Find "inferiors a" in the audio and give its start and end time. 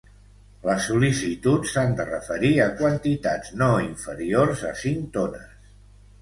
3.89-4.73